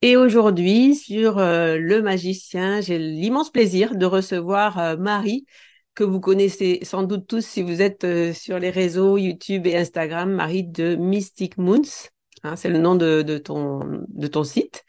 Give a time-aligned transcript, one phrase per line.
[0.00, 5.44] Et aujourd'hui, sur euh, le magicien, j'ai l'immense plaisir de recevoir euh, Marie,
[5.96, 9.76] que vous connaissez sans doute tous si vous êtes euh, sur les réseaux YouTube et
[9.76, 11.82] Instagram, Marie de Mystic Moons.
[12.44, 14.84] Hein, c'est le nom de, de, ton, de ton site.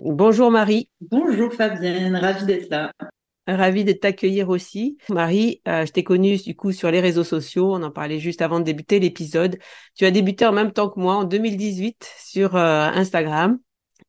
[0.00, 0.88] Bonjour Marie.
[1.02, 2.90] Bonjour Fabienne, ravie d'être là.
[3.46, 4.96] Ravie de t'accueillir aussi.
[5.10, 7.74] Marie, je t'ai connue du coup sur les réseaux sociaux.
[7.74, 9.58] On en parlait juste avant de débuter l'épisode.
[9.94, 13.58] Tu as débuté en même temps que moi en 2018 sur Instagram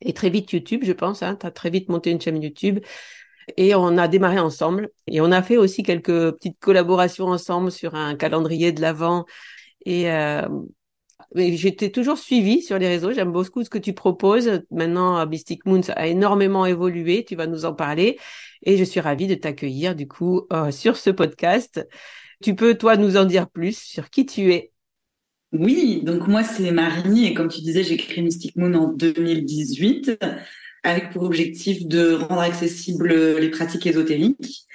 [0.06, 1.24] et très vite YouTube, je pense.
[1.24, 2.80] Hein, tu as très vite monté une chaîne YouTube.
[3.58, 4.90] Et on a démarré ensemble.
[5.08, 9.26] Et on a fait aussi quelques petites collaborations ensemble sur un calendrier de l'Avent.
[9.86, 10.48] Et euh,
[11.36, 13.12] j'étais toujours suivie sur les réseaux.
[13.12, 14.62] J'aime beaucoup ce que tu proposes.
[14.72, 17.26] Maintenant, Mystic Moons a énormément évolué.
[17.26, 18.20] Tu vas nous en parler.
[18.64, 21.88] Et je suis ravie de t'accueillir, du coup, euh, sur ce podcast.
[22.44, 24.72] Tu peux, toi, nous en dire plus sur qui tu es
[25.60, 30.18] oui, donc moi c'est Marie et comme tu disais, j'ai créé Mystic Moon en 2018
[30.84, 34.66] avec pour objectif de rendre accessibles les pratiques ésotériques.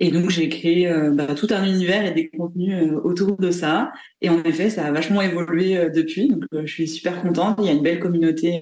[0.00, 3.50] Et donc j'ai créé euh, bah, tout un univers et des contenus euh, autour de
[3.50, 3.92] ça.
[4.20, 6.28] Et en effet, ça a vachement évolué euh, depuis.
[6.28, 7.58] Donc je suis super contente.
[7.60, 8.60] Il y a une belle communauté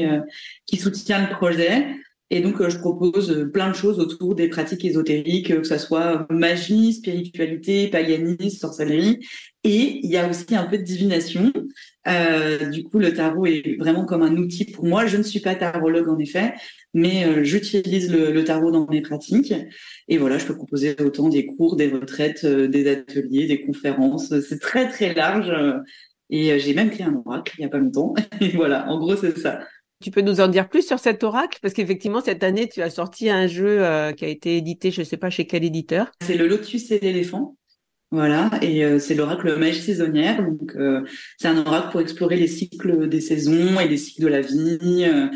[0.66, 1.86] qui soutient le projet.
[2.34, 6.94] Et donc, je propose plein de choses autour des pratiques ésotériques, que ce soit magie,
[6.94, 9.18] spiritualité, paganisme, sorcellerie.
[9.64, 11.52] Et il y a aussi un peu de divination.
[12.08, 15.04] Euh, du coup, le tarot est vraiment comme un outil pour moi.
[15.04, 16.54] Je ne suis pas tarologue en effet,
[16.94, 19.52] mais euh, j'utilise le, tarot dans mes pratiques.
[20.08, 24.32] Et voilà, je peux proposer autant des cours, des retraites, euh, des ateliers, des conférences.
[24.40, 25.52] C'est très très large.
[26.30, 28.14] et j'ai même créé un oracle il n'y a pas longtemps.
[28.40, 29.60] Et voilà, en gros, c'est ça.
[30.02, 31.58] Tu peux nous en dire plus sur cet oracle?
[31.62, 33.78] Parce qu'effectivement, cette année, tu as sorti un jeu
[34.16, 36.10] qui a été édité, je ne sais pas chez quel éditeur.
[36.20, 37.56] C'est le Lotus et l'éléphant.
[38.12, 40.44] Voilà, et euh, c'est l'oracle Mèche saisonnière.
[40.44, 41.00] Donc, euh,
[41.38, 45.06] c'est un oracle pour explorer les cycles des saisons et les cycles de la vie,
[45.08, 45.28] euh,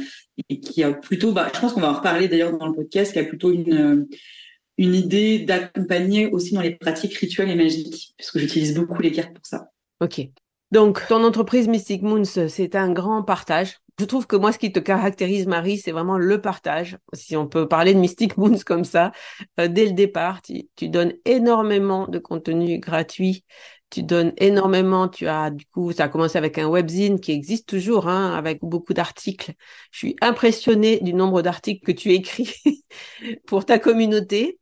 [0.51, 3.15] et qui a plutôt, bah, je pense qu'on va en reparler d'ailleurs dans le podcast,
[3.15, 4.07] qui a plutôt une
[4.79, 9.33] une idée d'accompagner aussi dans les pratiques rituelles et magiques, puisque j'utilise beaucoup les cartes
[9.33, 9.71] pour ça.
[10.03, 10.29] Ok.
[10.71, 14.73] Donc, ton entreprise Mystic Moons, c'est un grand partage je trouve que moi, ce qui
[14.73, 16.99] te caractérise, Marie, c'est vraiment le partage.
[17.15, 19.13] Si on peut parler de Mystic Moons comme ça,
[19.59, 23.45] euh, dès le départ, tu, donnes énormément de contenu gratuit.
[23.89, 25.09] Tu donnes énormément.
[25.09, 28.59] Tu as, du coup, ça a commencé avec un webzine qui existe toujours, hein, avec
[28.63, 29.55] beaucoup d'articles.
[29.93, 32.53] Je suis impressionnée du nombre d'articles que tu écris
[33.47, 34.59] pour ta communauté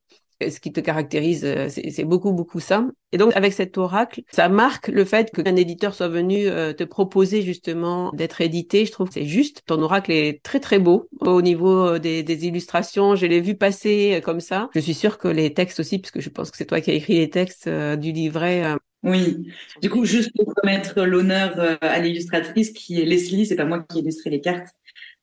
[0.50, 2.86] ce qui te caractérise, euh, c'est beaucoup, beaucoup ça.
[3.12, 6.84] Et donc, avec cet oracle, ça marque le fait qu'un éditeur soit venu euh, te
[6.84, 8.86] proposer justement d'être édité.
[8.86, 9.62] Je trouve que c'est juste.
[9.66, 13.14] Ton oracle est très, très beau au niveau euh, des, des illustrations.
[13.14, 14.68] Je l'ai vu passer comme ça.
[14.74, 16.94] Je suis sûre que les textes aussi, puisque je pense que c'est toi qui as
[16.94, 18.64] écrit les textes du livret.
[19.02, 19.46] Oui.
[19.82, 23.98] Du coup, juste pour remettre l'honneur à l'illustratrice qui est Leslie, c'est pas moi qui
[23.98, 24.68] ai illustré les cartes.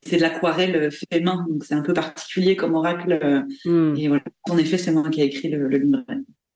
[0.04, 3.20] C'est de l'aquarelle euh, fait main, donc c'est un peu particulier comme oracle.
[3.24, 3.96] Euh, hmm.
[3.98, 6.04] Et voilà, en effet, c'est moi qui ai écrit le, livret.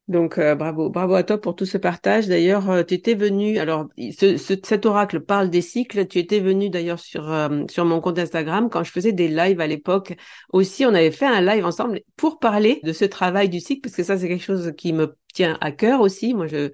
[0.08, 2.28] Donc euh, bravo, bravo à toi pour tout ce partage.
[2.28, 3.58] D'ailleurs, euh, tu étais venu.
[3.58, 6.06] Alors, ce, cet oracle parle des cycles.
[6.08, 9.60] Tu étais venu d'ailleurs sur euh, sur mon compte Instagram quand je faisais des lives
[9.60, 10.16] à l'époque.
[10.54, 13.96] Aussi, on avait fait un live ensemble pour parler de ce travail du cycle parce
[13.96, 16.36] que ça, c'est quelque chose qui me tient à cœur aussi.
[16.36, 16.72] Moi, je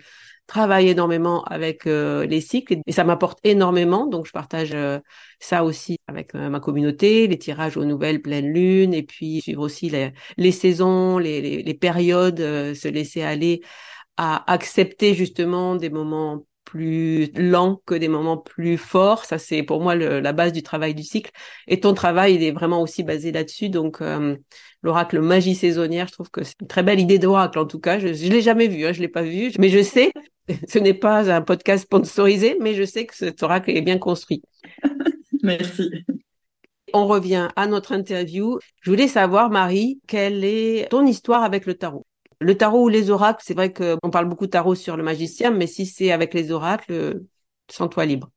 [0.51, 4.05] travaille énormément avec euh, les cycles et ça m'apporte énormément.
[4.05, 4.99] Donc, je partage euh,
[5.39, 9.61] ça aussi avec euh, ma communauté, les tirages aux nouvelles pleines lunes et puis suivre
[9.61, 13.61] aussi les, les saisons, les, les, les périodes, se laisser aller
[14.17, 19.25] à accepter justement des moments plus lents que des moments plus forts.
[19.25, 21.31] Ça, c'est pour moi le, la base du travail du cycle.
[21.67, 23.69] Et ton travail, il est vraiment aussi basé là-dessus.
[23.69, 24.01] Donc,
[24.81, 27.59] l'oracle magie saisonnière, je trouve que c'est une très belle idée d'oracle.
[27.59, 29.83] En tout cas, je, je l'ai jamais vu, hein, je l'ai pas vu, mais je
[29.83, 30.11] sais
[30.67, 34.41] ce n'est pas un podcast sponsorisé, mais je sais que cet oracle est bien construit.
[35.43, 35.89] Merci.
[36.93, 38.59] On revient à notre interview.
[38.81, 42.05] Je voulais savoir, Marie, quelle est ton histoire avec le tarot?
[42.41, 45.51] Le tarot ou les oracles, c'est vrai qu'on parle beaucoup de tarot sur le magicien,
[45.51, 47.21] mais si c'est avec les oracles,
[47.69, 48.31] sens-toi libre.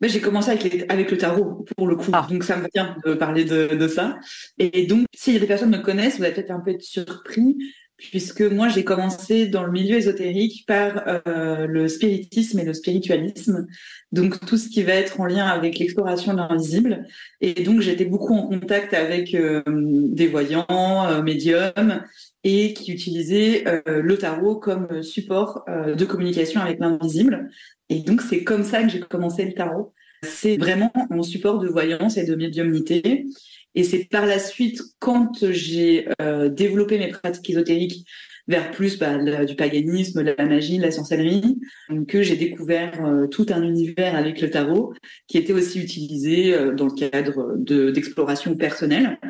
[0.00, 2.26] Ben, j'ai commencé avec, avec, le tarot pour le coup, ah.
[2.28, 4.18] donc ça me vient de parler de, de ça.
[4.58, 7.56] Et donc, a des personnes me connaissent, vous allez peut-être un peu être surpris
[8.00, 13.66] puisque moi j'ai commencé dans le milieu ésotérique par euh, le spiritisme et le spiritualisme,
[14.10, 17.06] donc tout ce qui va être en lien avec l'exploration de l'invisible.
[17.40, 22.02] Et donc j'étais beaucoup en contact avec euh, des voyants, euh, médiums,
[22.44, 27.50] et qui utilisaient le tarot comme support de communication avec l'invisible.
[27.90, 29.92] Et donc c'est comme ça que j'ai commencé le tarot.
[30.22, 33.26] C'est vraiment mon support de voyance et de médiumnité.
[33.74, 38.06] Et c'est par la suite, quand j'ai euh, développé mes pratiques ésotériques
[38.48, 41.60] vers plus bah, du paganisme, de la magie, de la sorcellerie,
[42.08, 44.92] que j'ai découvert euh, tout un univers avec le tarot
[45.28, 47.56] qui était aussi utilisé euh, dans le cadre
[47.92, 49.20] d'exploration personnelle.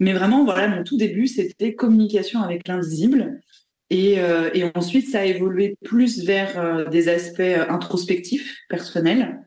[0.00, 3.40] Mais vraiment, voilà, mon tout début, c'était communication avec l'invisible.
[3.90, 4.18] Et,
[4.54, 9.40] et, ensuite, ça a évolué plus vers des aspects introspectifs, personnels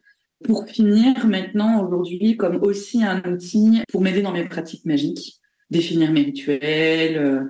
[0.44, 5.40] pour finir maintenant aujourd'hui comme aussi un outil pour m'aider dans mes pratiques magiques,
[5.70, 7.44] définir mes rituels euh,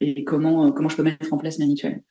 [0.00, 2.02] et comment, euh, comment je peux mettre en place mes rituels.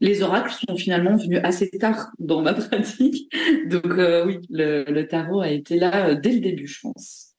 [0.00, 3.32] Les oracles sont finalement venus assez tard dans ma pratique.
[3.66, 7.31] Donc euh, oui, le, tarot a été là dès le début, je pense.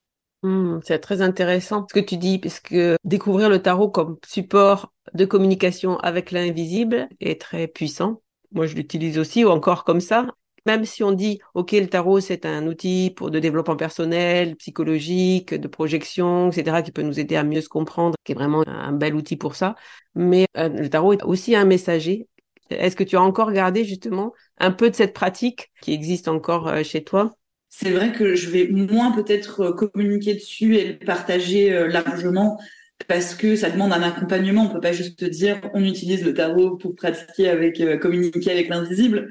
[0.43, 2.75] Hmm, c'est très intéressant ce que tu dis, puisque
[3.05, 8.21] découvrir le tarot comme support de communication avec l'invisible est très puissant.
[8.51, 10.27] Moi, je l'utilise aussi, ou encore comme ça.
[10.65, 15.53] Même si on dit, OK, le tarot, c'est un outil pour de développement personnel, psychologique,
[15.53, 18.91] de projection, etc., qui peut nous aider à mieux se comprendre, qui est vraiment un
[18.91, 19.75] bel outil pour ça.
[20.15, 22.27] Mais euh, le tarot est aussi un messager.
[22.69, 26.67] Est-ce que tu as encore gardé justement un peu de cette pratique qui existe encore
[26.67, 27.33] euh, chez toi?
[27.75, 32.59] C'est vrai que je vais moins peut-être euh, communiquer dessus et le partager largement
[33.07, 34.65] parce que ça demande un accompagnement.
[34.65, 39.29] On peut pas juste dire on utilise le tarot pour pratiquer avec communiquer avec l'invisible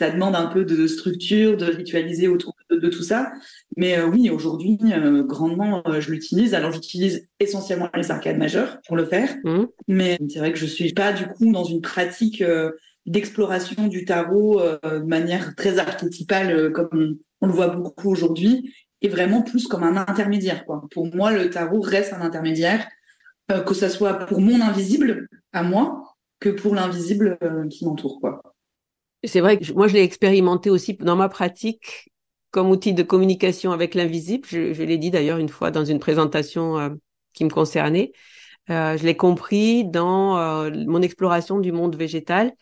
[0.00, 3.32] ça demande un peu de structure, de ritualiser autour de, tout ça.
[3.76, 6.54] Mais euh, oui, aujourd'hui, euh, grandement, euh, je l'utilise.
[6.54, 9.36] Alors, j'utilise essentiellement les arcades majeures pour le faire.
[9.44, 9.64] Mmh.
[9.88, 12.42] Mais c'est vrai que je suis pas, du coup, dans une pratique
[13.04, 19.42] d'exploration du tarot de manière très archétypale, comme on, le voit beaucoup aujourd'hui, et vraiment
[19.42, 20.64] plus comme un intermédiaire.
[20.64, 20.82] Quoi.
[20.90, 22.86] Pour moi, le tarot reste un intermédiaire,
[23.66, 26.04] que ce soit pour mon invisible à moi,
[26.38, 27.38] que pour l'invisible
[27.70, 28.20] qui m'entoure.
[28.20, 28.42] quoi.
[29.24, 32.10] C'est vrai que moi, je l'ai expérimenté aussi dans ma pratique
[32.50, 34.46] comme outil de communication avec l'invisible.
[34.48, 36.90] Je, l'ai dit d'ailleurs une fois dans une présentation euh,
[37.32, 38.12] qui me concernait.
[38.70, 42.52] Euh, je l'ai compris dans euh, mon exploration du monde végétal,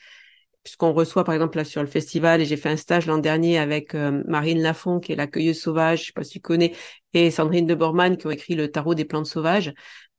[0.68, 3.58] puisqu'on reçoit par exemple là sur le festival, et j'ai fait un stage l'an dernier
[3.58, 6.72] avec Marine Lafont, qui est l'accueilleuse sauvage, je sais pas si tu connais,
[7.14, 9.72] et Sandrine de Bormann, qui ont écrit le tarot des plantes sauvages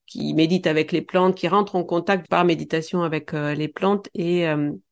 [0.06, 4.10] qui méditent avec les plantes, qui rentrent en contact par méditation avec les plantes.
[4.15, 4.48] Et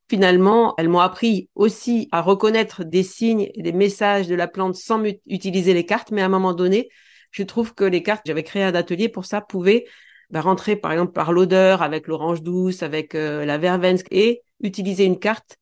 [0.09, 4.75] Finalement, elles m'ont appris aussi à reconnaître des signes et des messages de la plante
[4.75, 6.87] sans utiliser les cartes, mais à un moment donné,
[7.31, 9.83] je trouve que les cartes, j'avais créé un atelier pour ça, pouvaient
[10.29, 15.05] bah, rentrer par exemple par l'odeur, avec l'orange douce, avec euh, la verveine, et utiliser
[15.05, 15.57] une carte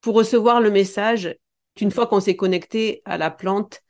[0.00, 1.36] pour recevoir le message.
[1.80, 3.80] Une fois qu'on s'est connecté à la plante,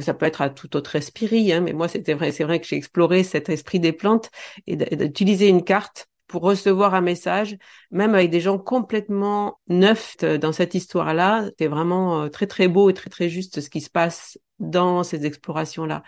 [0.00, 2.66] ça peut être à tout autre esprit, hein, mais moi c'était vrai, c'est vrai que
[2.66, 4.30] j'ai exploré cet esprit des plantes
[4.66, 7.56] et d'utiliser une carte pour recevoir un message,
[7.90, 11.50] même avec des gens complètement neufs dans cette histoire-là.
[11.58, 15.02] C'est vraiment euh, très très beau et très très juste ce qui se passe dans
[15.04, 16.02] ces explorations-là.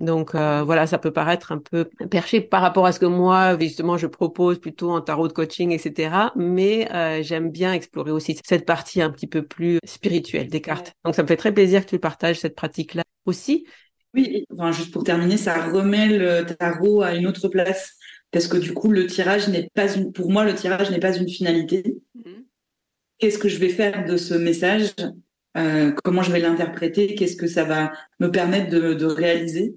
[0.00, 3.58] Donc euh, voilà, ça peut paraître un peu perché par rapport à ce que moi,
[3.58, 6.32] justement, je propose plutôt en tarot de coaching, etc.
[6.36, 10.94] Mais euh, j'aime bien explorer aussi cette partie un petit peu plus spirituelle des cartes.
[11.04, 13.66] Donc ça me fait très plaisir que tu partages cette pratique-là aussi.
[14.14, 17.96] Oui, enfin, juste pour terminer, ça remet le tarot à une autre place
[18.32, 21.16] parce que du coup, le tirage n'est pas une, pour moi, le tirage n'est pas
[21.16, 21.98] une finalité.
[22.14, 22.44] Mhm.
[23.18, 24.94] Qu'est-ce que je vais faire de ce message?
[25.56, 27.14] Euh, Comment je vais l'interpréter?
[27.14, 29.74] Qu'est-ce que ça va me permettre de, de réaliser?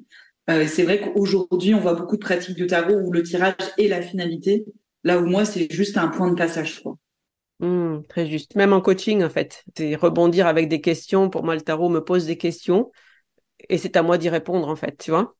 [0.49, 3.87] Euh, C'est vrai qu'aujourd'hui, on voit beaucoup de pratiques du tarot où le tirage est
[3.87, 4.65] la finalité,
[5.03, 6.97] là où moi, c'est juste un point de passage, quoi.
[7.59, 8.55] Mmh, très juste.
[8.55, 11.29] Même en coaching, en fait, c'est rebondir avec des questions.
[11.29, 12.91] Pour moi, le tarot me pose des questions
[13.69, 15.35] et c'est à moi d'y répondre, en fait, tu vois.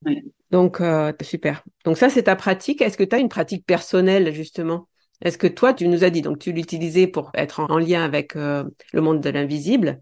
[0.52, 1.64] Donc, euh, super.
[1.84, 2.82] Donc ça, c'est ta pratique.
[2.82, 4.88] Est-ce que tu as une pratique personnelle, justement?
[5.22, 8.36] Est-ce que toi, tu nous as dit, donc tu l'utilisais pour être en, lien avec
[8.36, 10.02] euh, le monde de l'invisible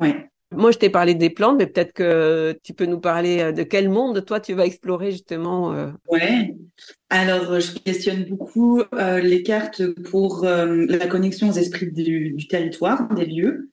[0.00, 0.14] Oui.
[0.50, 3.62] Moi, je t'ai parlé des plantes, mais peut-être que tu peux nous parler euh, de
[3.64, 5.74] quel monde toi tu vas explorer justement.
[5.74, 5.90] Euh...
[6.08, 6.56] Ouais.
[7.10, 12.48] Alors, je questionne beaucoup euh, les cartes pour euh, la connexion aux esprits du, du
[12.48, 13.70] territoire, des lieux,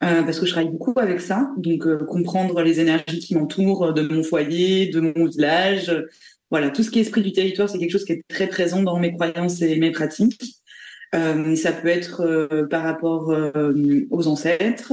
[0.00, 1.50] parce que je travaille beaucoup avec ça.
[1.56, 5.90] Donc, comprendre les énergies qui m'entourent, de mon foyer, de mon village.
[6.50, 8.82] Voilà, tout ce qui est esprit du territoire, c'est quelque chose qui est très présent
[8.82, 10.56] dans mes croyances et mes pratiques.
[11.14, 14.92] Euh, ça peut être euh, par rapport euh, aux ancêtres,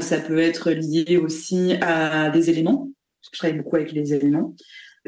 [0.00, 2.90] ça peut être lié aussi à des éléments,
[3.20, 4.54] parce que je travaille beaucoup avec les éléments.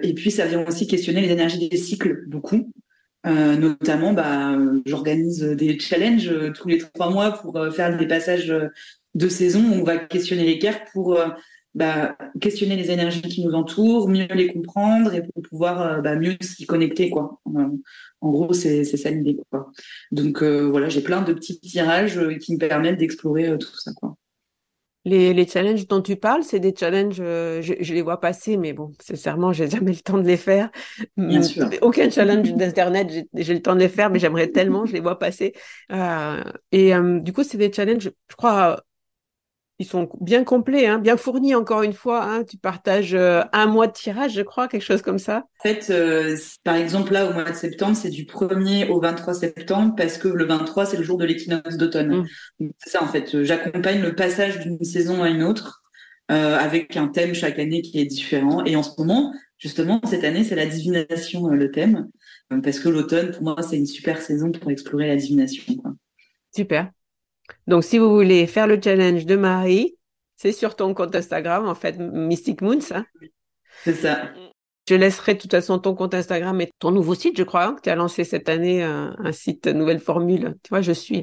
[0.03, 2.73] Et puis ça vient aussi questionner les énergies des cycles beaucoup.
[3.25, 8.53] notamment, bah, j'organise des challenges tous les trois mois pour faire des passages
[9.15, 9.63] de saison.
[9.73, 11.23] On va questionner les cartes pour
[11.75, 16.17] bah, questionner les énergies qui nous entourent, mieux les comprendre et pour pouvoir euh, bah,
[16.17, 17.09] mieux s'y connecter.
[17.09, 17.41] Quoi.
[18.21, 19.39] En gros, c'est ça l'idée.
[19.51, 19.71] Quoi.
[20.11, 23.93] Donc euh, voilà, j'ai plein de petits tirages euh, qui me permettent d'explorer tout ça.
[23.95, 24.17] Quoi.
[25.05, 28.73] Les, les, challenges dont tu parles, c'est des challenges, je, je, les vois passer, mais
[28.73, 30.71] bon, sincèrement, j'ai jamais le temps de les faire.
[31.17, 31.71] Bien mm, sûr.
[31.81, 35.19] Aucun challenge d'internet, j'ai le temps de les faire, mais j'aimerais tellement, je les vois
[35.19, 35.55] passer.
[35.91, 38.85] Euh, et du coup, c'est des challenges, je crois,
[39.83, 42.25] ils sont bien complets, hein, bien fournis encore une fois.
[42.25, 42.45] Hein.
[42.45, 45.45] Tu partages euh, un mois de tirage, je crois, quelque chose comme ça.
[45.59, 49.35] En fait, euh, par exemple, là, au mois de septembre, c'est du 1er au 23
[49.35, 52.29] septembre parce que le 23, c'est le jour de l'équinoxe d'automne.
[52.61, 52.69] Mmh.
[52.79, 53.43] C'est ça, en fait.
[53.43, 55.83] J'accompagne le passage d'une saison à une autre
[56.31, 58.65] euh, avec un thème chaque année qui est différent.
[58.65, 62.09] Et en ce moment, justement, cette année, c'est la divination, le thème.
[62.63, 65.75] parce que l'automne, pour moi, c'est une super saison pour explorer la divination.
[65.75, 65.93] Quoi.
[66.55, 66.93] Super.
[67.67, 69.97] Donc, si vous voulez faire le challenge de Marie,
[70.37, 73.05] c'est sur ton compte Instagram, en fait, Mystic Moon, ça.
[73.85, 74.31] C'est ça.
[74.89, 77.75] Je laisserai de toute façon ton compte Instagram et ton nouveau site, je crois, hein,
[77.75, 80.57] que tu as lancé cette année, un, site Nouvelle Formule.
[80.65, 81.23] Tu vois, je suis.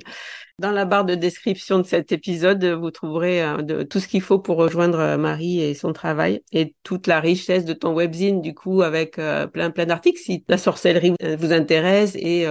[0.59, 4.21] Dans la barre de description de cet épisode, vous trouverez euh, de, tout ce qu'il
[4.21, 8.41] faut pour rejoindre euh, Marie et son travail et toute la richesse de ton webzine,
[8.41, 12.45] du coup, avec euh, plein, plein d'articles, si la sorcellerie vous intéresse et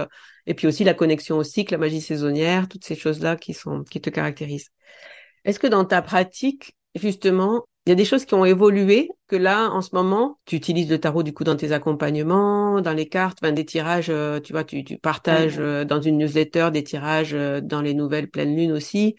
[0.49, 3.83] et puis aussi la connexion au cycle, la magie saisonnière, toutes ces choses-là qui sont
[3.83, 4.71] qui te caractérisent.
[5.45, 9.35] Est-ce que dans ta pratique, justement, il y a des choses qui ont évolué que
[9.35, 13.07] là, en ce moment, tu utilises le tarot du coup dans tes accompagnements, dans les
[13.07, 16.83] cartes, enfin, des tirages, euh, tu vois, tu, tu partages euh, dans une newsletter des
[16.83, 19.15] tirages euh, dans les nouvelles pleines lunes aussi.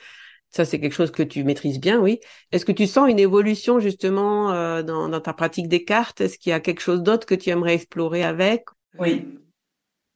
[0.51, 2.19] Ça, c'est quelque chose que tu maîtrises bien, oui.
[2.51, 6.21] Est-ce que tu sens une évolution justement dans, dans ta pratique des cartes?
[6.21, 8.65] Est-ce qu'il y a quelque chose d'autre que tu aimerais explorer avec?
[8.99, 9.25] Oui,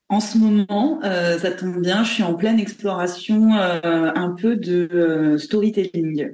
[0.08, 4.56] en ce moment, euh, ça tombe bien, je suis en pleine exploration euh, un peu
[4.56, 6.30] de euh, storytelling.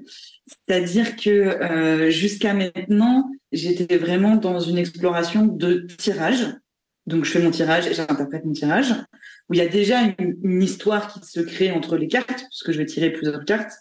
[0.46, 6.46] C'est-à-dire que jusqu'à maintenant, j'étais vraiment dans une exploration de tirage.
[7.06, 8.92] Donc je fais mon tirage et j'interprète mon tirage,
[9.48, 12.78] où il y a déjà une, histoire qui se crée entre les cartes, puisque je
[12.78, 13.72] vais tirer plusieurs cartes.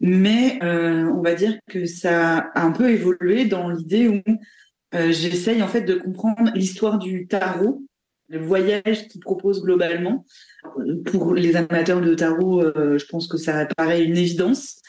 [0.00, 4.20] Mais on va dire que ça a un peu évolué dans l'idée où
[4.92, 7.84] j'essaye en fait de comprendre l'histoire du tarot
[8.28, 10.24] le voyage qu'il propose globalement.
[11.06, 14.80] Pour les amateurs de tarot, euh, je pense que ça paraît une évidence.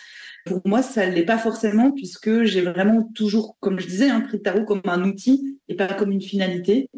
[0.45, 4.21] Pour moi, ça ne l'est pas forcément puisque j'ai vraiment toujours, comme je disais, hein,
[4.21, 6.89] pris le tarot comme un outil et pas comme une finalité.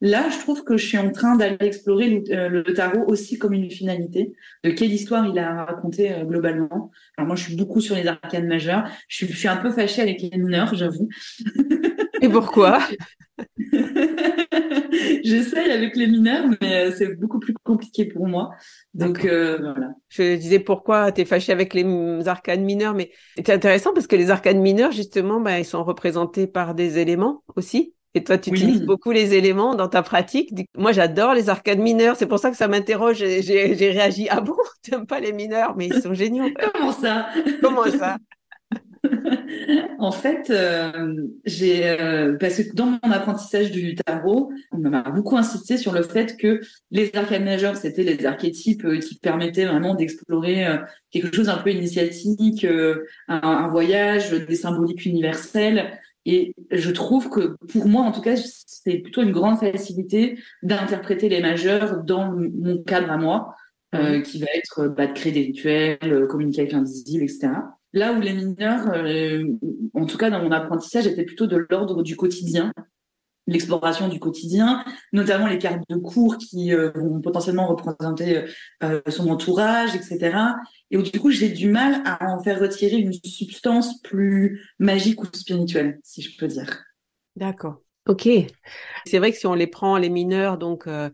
[0.00, 3.52] Là, je trouve que je suis en train d'aller explorer le, euh, tarot aussi comme
[3.52, 4.32] une finalité,
[4.64, 6.90] de quelle histoire il a raconté euh, globalement.
[7.16, 8.84] Alors moi, je suis beaucoup sur les arcanes majeures.
[9.06, 11.08] Je suis, je suis un peu fâchée avec les mineurs, j'avoue.
[12.20, 12.80] Et pourquoi?
[15.24, 18.50] J'essaye avec les mineurs, mais euh, c'est beaucoup plus compliqué pour moi.
[18.94, 19.94] Donc euh, voilà.
[20.08, 24.16] Je disais pourquoi tu es fâché avec les arcanes mineurs, mais c'est intéressant parce que
[24.16, 27.94] les arcanes mineurs, justement, bah, ils sont représentés par des éléments aussi.
[28.14, 30.52] Et toi, tu utilises beaucoup les éléments dans ta pratique.
[30.76, 32.16] Moi, j'adore les arcanes mineurs.
[32.16, 33.18] C'est pour ça que ça m'interroge.
[33.18, 34.28] J'ai réagi.
[34.28, 36.50] Ah bon, tu n'aimes pas les mineurs, mais ils sont géniaux.
[36.72, 37.28] Comment ça?
[37.62, 38.18] Comment ça?
[39.98, 45.36] En fait, euh, j'ai euh, parce que dans mon apprentissage du tarot, on m'a beaucoup
[45.36, 49.94] insisté sur le fait que les arcanes majeurs, c'était les archétypes euh, qui permettaient vraiment
[49.94, 50.66] d'explorer
[51.10, 52.96] quelque chose un peu initiatique, un,
[53.28, 58.98] un, voyage, des symboliques universelles, Et je trouve que pour moi, en tout cas, c'est
[58.98, 63.54] plutôt une grande facilité d'interpréter les majeurs dans mon cadre à moi,
[63.94, 67.48] euh, qui va être bah, de créer des rituels, euh, communiquer avec l'invisible, etc.
[67.92, 69.44] Là où les mineurs, euh,
[69.94, 72.72] en tout cas dans mon apprentissage, étaient plutôt de l'ordre du quotidien,
[73.46, 78.44] l'exploration du quotidien, notamment les cartes de cours qui euh, vont potentiellement représenter
[78.82, 80.36] euh, son entourage, etc.
[80.90, 85.22] Et où du coup, j'ai du mal à en faire retirer une substance plus magique
[85.22, 86.84] ou spirituelle, si je peux dire.
[87.36, 87.82] D'accord.
[88.08, 88.28] Ok.
[89.06, 91.10] C'est vrai que si on les prend, les mineurs, donc euh,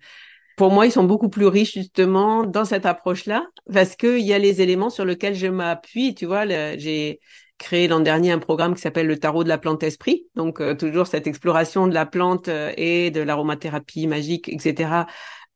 [0.59, 4.39] pour moi, ils sont beaucoup plus riches justement dans cette approche-là, parce qu'il y a
[4.39, 6.15] les éléments sur lesquels je m'appuie.
[6.15, 6.47] Tu vois,
[6.77, 7.21] j'ai
[7.59, 10.27] créé l'an dernier un programme qui s'appelle le tarot de la plante esprit.
[10.35, 15.07] Donc euh, toujours cette exploration de la plante euh, et de l'aromathérapie magique, etc.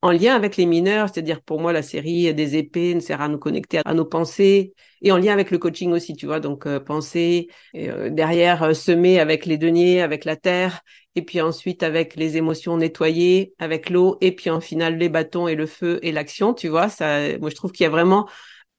[0.04, 3.28] En lien avec les mineurs, c'est-à-dire pour moi la série des épées ne sert à
[3.28, 6.40] nous connecter à nos pensées et en lien avec le coaching aussi, tu vois.
[6.40, 10.82] Donc euh, penser derrière semer avec les deniers, avec la terre
[11.14, 15.46] et puis ensuite avec les émotions nettoyées, avec l'eau et puis en final les bâtons
[15.46, 16.88] et le feu et l'action, tu vois.
[16.88, 18.28] Ça, moi je trouve qu'il y a vraiment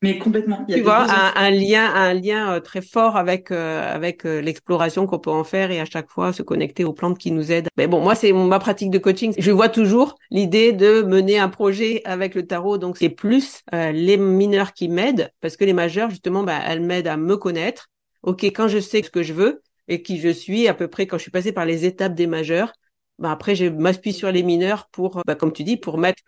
[0.04, 0.66] mais complètement.
[0.70, 5.18] tu vois, un, lien, un lien euh, très fort avec euh, avec euh, l'exploration qu'on
[5.18, 7.70] peut en faire et à chaque fois se connecter aux plantes qui nous aident.
[7.78, 9.34] Mais bon, moi c'est ma pratique de coaching.
[9.38, 12.78] Je vois toujours l'idée de mener un projet avec le tarot.
[12.78, 17.08] Donc c'est plus les mineurs qui m'aident parce que les majeurs justement, bah, elles m'aident
[17.08, 17.88] à me connaître.
[18.24, 21.08] Ok, quand je sais ce que je veux et qui je suis à peu près
[21.08, 22.74] quand je suis passée par les étapes des majeurs,
[23.20, 26.24] bah après je m'appuie sur les mineurs pour, bah, comme tu dis, pour mettre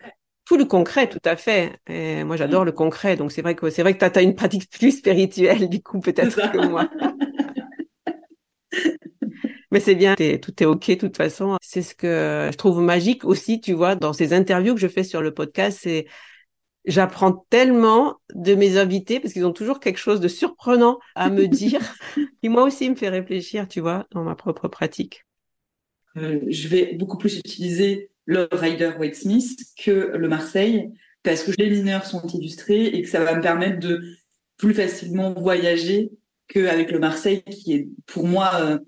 [0.46, 1.78] tout le concret, tout à fait.
[1.88, 3.16] Et moi, j'adore le concret.
[3.16, 6.00] Donc, c'est vrai que c'est vrai que tu as, une pratique plus spirituelle, du coup,
[6.00, 6.88] peut-être que moi.
[9.72, 11.56] Mais c'est bien, tout est OK de toute façon.
[11.60, 15.02] C'est ce que je trouve magique aussi, tu vois, dans ces interviews que je fais
[15.02, 16.06] sur le podcast, c'est
[16.84, 21.48] j'apprends tellement de mes invités parce qu'ils ont toujours quelque chose de surprenant à me
[21.48, 21.80] dire
[22.40, 25.24] qui moi aussi me fait réfléchir, tu vois, dans ma propre pratique.
[26.16, 30.90] Euh, je vais beaucoup plus utiliser le Rider Waite Smith que le Marseille
[31.22, 34.02] parce que les mineurs sont illustrés et que ça va me permettre de
[34.58, 36.10] plus facilement voyager
[36.48, 38.78] qu'avec le Marseille qui est pour moi euh,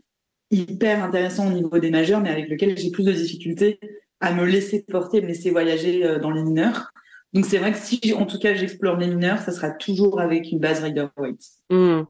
[0.51, 3.81] hyper intéressant au niveau des majeurs mais avec lequel j'ai plus de difficultés
[4.21, 6.93] à me laisser porter, me laisser voyager euh, dans les mineurs.
[7.33, 10.51] Donc c'est vrai que si en tout cas j'explore les mineurs, ça sera toujours avec
[10.51, 11.45] une base Rider Waite.
[11.71, 12.03] Hmm.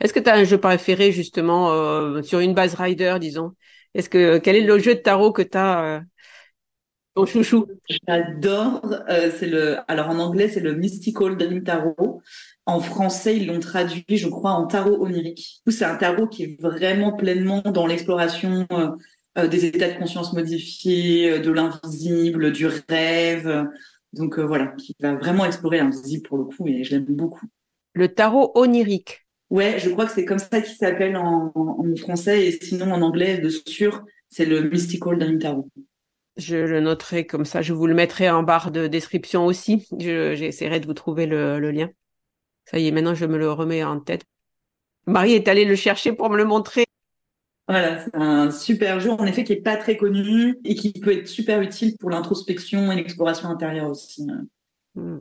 [0.00, 3.52] Est-ce que tu as un jeu préféré justement euh, sur une base Rider, disons?
[3.94, 6.02] Est-ce que quel est le jeu de tarot que tu as
[7.14, 7.66] ton chouchou.
[7.88, 8.84] J'adore.
[9.08, 9.76] Euh, c'est le.
[9.88, 12.20] Alors en anglais, c'est le Mystical Dream Tarot.
[12.66, 15.62] En français, ils l'ont traduit, je crois, en tarot onirique.
[15.68, 18.90] C'est un tarot qui est vraiment pleinement dans l'exploration euh,
[19.38, 23.66] euh, des états de conscience modifiés, de l'invisible, du rêve.
[24.12, 27.46] Donc voilà, qui va vraiment explorer l'invisible pour le coup, et je l'aime beaucoup.
[27.94, 29.26] Le tarot onirique.
[29.50, 33.02] Ouais, je crois que c'est comme ça qu'il s'appelle en, en, français, et sinon en
[33.02, 35.68] anglais, de sûr, c'est le Mystical Dream Tarot.
[36.36, 37.62] Je le noterai comme ça.
[37.62, 39.86] Je vous le mettrai en barre de description aussi.
[39.98, 41.90] J'essaierai de vous trouver le, lien.
[42.64, 44.24] Ça y est, maintenant je me le remets en tête.
[45.06, 46.84] Marie est allée le chercher pour me le montrer.
[47.68, 51.12] Voilà, c'est un super jeu, en effet, qui est pas très connu et qui peut
[51.12, 54.26] être super utile pour l'introspection et l'exploration intérieure aussi.
[54.94, 55.18] Hmm.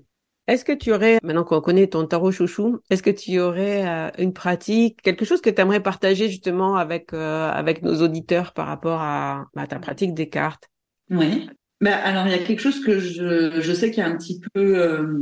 [0.47, 4.11] Est-ce que tu aurais, maintenant qu'on connaît ton tarot chouchou, est-ce que tu aurais euh,
[4.17, 8.67] une pratique, quelque chose que tu aimerais partager justement avec, euh, avec nos auditeurs par
[8.67, 10.69] rapport à, à ta pratique des cartes?
[11.09, 11.47] Oui.
[11.83, 14.39] Bah, alors, il y a quelque chose que je, je sais qui est un petit
[14.53, 15.19] peu, euh,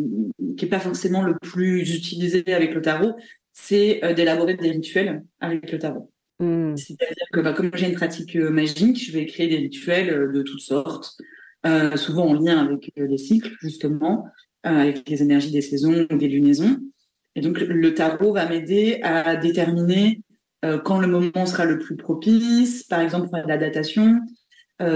[0.56, 3.16] qui est pas forcément le plus utilisé avec le tarot,
[3.52, 6.12] c'est euh, d'élaborer des rituels avec le tarot.
[6.38, 6.76] Hmm.
[6.78, 10.42] C'est-à-dire que bah, comme j'ai une pratique euh, magique, je vais créer des rituels de
[10.44, 11.18] toutes sortes,
[11.96, 14.28] souvent en lien avec les cycles, justement,
[14.62, 16.78] avec les énergies des saisons ou des lunaisons.
[17.36, 20.22] Et donc, le tarot va m'aider à déterminer
[20.84, 24.20] quand le moment sera le plus propice, par exemple la datation,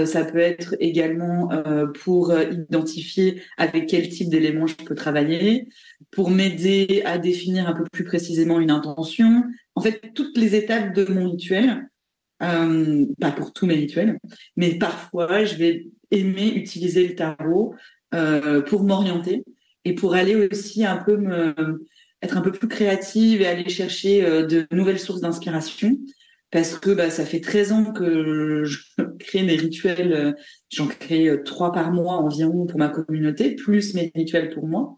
[0.06, 5.68] ça peut être également euh, pour euh, identifier avec quel type d'éléments je peux travailler,
[6.10, 9.44] pour m'aider à définir un peu plus précisément une intention.
[9.74, 11.88] En fait, toutes les étapes de mon rituel,
[12.38, 14.18] pas pour tous mes rituels,
[14.56, 17.74] mais parfois je vais aimer utiliser le tarot
[18.66, 19.42] pour m'orienter
[19.86, 21.18] et pour aller aussi un peu
[22.20, 25.96] être un peu plus créative et aller chercher de nouvelles sources d'inspiration
[26.50, 28.78] parce que bah, ça fait 13 ans que je
[29.18, 30.12] crée mes rituels.
[30.12, 30.32] Euh,
[30.70, 34.96] j'en crée euh, trois par mois environ pour ma communauté, plus mes rituels pour moi.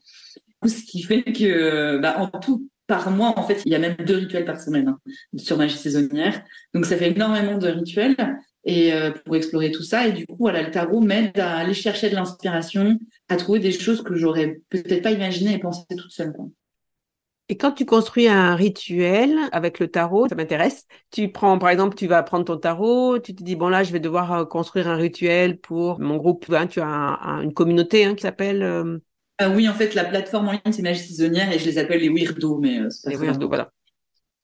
[0.66, 3.96] Ce qui fait que, bah, en tout, par mois, en fait, il y a même
[4.04, 4.98] deux rituels par semaine hein,
[5.36, 6.42] sur magie saisonnière.
[6.74, 8.16] Donc, ça fait énormément de rituels
[8.64, 10.06] et euh, pour explorer tout ça.
[10.06, 13.72] Et du coup, voilà, le tarot m'aide à aller chercher de l'inspiration, à trouver des
[13.72, 16.32] choses que j'aurais peut-être pas imaginées et pensées toute seule.
[17.50, 20.86] Et quand tu construis un rituel avec le tarot, ça m'intéresse.
[21.10, 23.92] Tu prends, par exemple, tu vas prendre ton tarot, tu te dis, bon là, je
[23.92, 26.44] vais devoir euh, construire un rituel pour mon groupe.
[26.50, 28.62] Hein, tu as une communauté hein, qui s'appelle...
[28.62, 28.98] Euh,
[29.38, 32.00] ah oui, en fait, la plateforme en ligne, c'est Magie Saisonnière et je les appelle
[32.00, 33.70] les weirdos, mais euh, Les weirdos, voilà.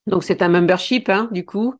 [0.06, 1.74] Donc c'est un membership, hein, du coup.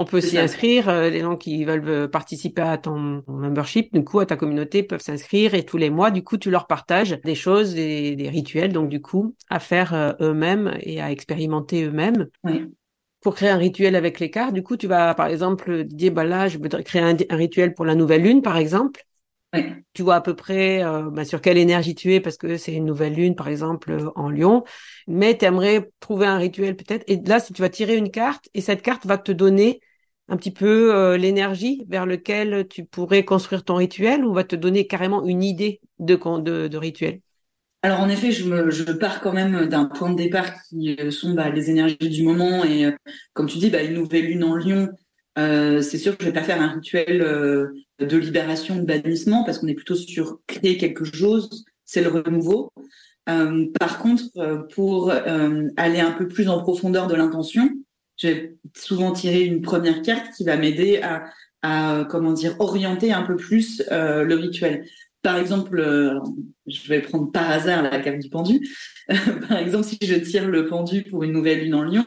[0.00, 0.88] On peut s'y inscrire.
[0.88, 4.84] Euh, les gens qui veulent euh, participer à ton membership, du coup, à ta communauté,
[4.84, 8.28] peuvent s'inscrire et tous les mois, du coup, tu leur partages des choses, des, des
[8.28, 12.28] rituels, donc du coup, à faire euh, eux-mêmes et à expérimenter eux-mêmes.
[12.44, 12.72] Oui.
[13.20, 16.22] Pour créer un rituel avec les cartes, du coup, tu vas, par exemple, dire, bah
[16.22, 19.02] là, je veux créer un, rituel pour la nouvelle lune, par exemple.
[19.52, 19.64] Oui.
[19.94, 22.84] Tu vois à peu près bah, sur quelle énergie tu es parce que c'est une
[22.84, 24.62] nouvelle lune, par exemple, en Lyon.
[25.08, 27.02] Mais tu aimerais trouver un rituel peut-être.
[27.08, 29.80] Et là, si tu vas tirer une carte et cette carte va te donner
[30.28, 34.56] un petit peu euh, l'énergie vers lequel tu pourrais construire ton rituel ou va te
[34.56, 37.20] donner carrément une idée de, rituel?
[37.82, 41.34] Alors en effet, je, me, pars quand même d'un point de départ qui euh, sont
[41.34, 42.92] bah, les énergies du moment et euh,
[43.34, 44.58] comme tu dis, bah, une nouvelle lune en
[45.38, 49.58] euh, c'est sûr que je vais pas faire un rituel de libération, de bannissement parce
[49.58, 52.72] qu'on est plutôt sur créer quelque chose, c'est le renouveau.
[53.24, 54.24] par contre,
[54.74, 57.70] pour aller un peu plus en profondeur de l'intention,
[58.18, 61.24] je vais souvent tirer une première carte qui va m'aider à,
[61.62, 64.84] à, comment dire, orienter un peu plus euh, le rituel.
[65.22, 66.18] Par exemple, euh,
[66.66, 68.68] je vais prendre par hasard la carte du pendu.
[69.48, 72.06] par exemple, si je tire le pendu pour une nouvelle lune en lion,